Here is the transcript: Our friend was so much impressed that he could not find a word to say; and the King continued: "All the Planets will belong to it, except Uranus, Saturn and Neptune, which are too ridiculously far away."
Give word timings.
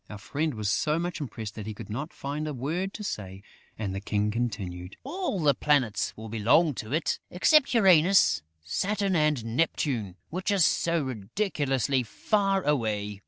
Our 0.09 0.17
friend 0.17 0.55
was 0.55 0.71
so 0.71 0.97
much 0.97 1.21
impressed 1.21 1.53
that 1.53 1.67
he 1.67 1.75
could 1.75 1.87
not 1.91 2.11
find 2.11 2.47
a 2.47 2.55
word 2.55 2.91
to 2.95 3.03
say; 3.03 3.43
and 3.77 3.93
the 3.93 3.99
King 4.01 4.31
continued: 4.31 4.97
"All 5.03 5.39
the 5.39 5.53
Planets 5.53 6.11
will 6.17 6.27
belong 6.27 6.73
to 6.81 6.91
it, 6.91 7.19
except 7.29 7.75
Uranus, 7.75 8.41
Saturn 8.63 9.15
and 9.15 9.45
Neptune, 9.55 10.15
which 10.31 10.49
are 10.51 10.57
too 10.57 11.03
ridiculously 11.03 12.01
far 12.01 12.63
away." 12.63 13.19